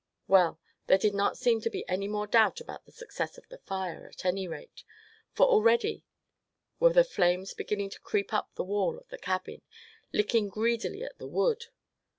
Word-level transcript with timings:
Well, 0.27 0.59
there 0.87 0.97
did 0.97 1.13
not 1.13 1.37
seem 1.37 1.61
to 1.61 1.69
be 1.69 1.87
any 1.87 2.07
more 2.07 2.25
doubt 2.25 2.59
about 2.59 2.85
the 2.87 2.91
success 2.91 3.37
of 3.37 3.47
the 3.49 3.59
fire, 3.59 4.07
at 4.07 4.25
any 4.25 4.47
rate; 4.47 4.83
for 5.31 5.45
already 5.45 6.07
were 6.79 6.91
the 6.91 7.03
flames 7.03 7.53
beginning 7.53 7.91
to 7.91 7.99
creep 8.01 8.33
up 8.33 8.49
the 8.55 8.63
wall 8.63 8.97
of 8.97 9.07
the 9.09 9.19
cabin, 9.19 9.61
licking 10.11 10.49
greedily 10.49 11.03
at 11.03 11.19
the 11.19 11.27
wood. 11.27 11.65